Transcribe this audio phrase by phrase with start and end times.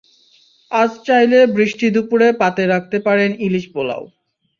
[0.71, 4.03] আজ চাইলে বৃষ্টি দুপুরে পাতে রাখতে পারেন ইলিশ পোলাও।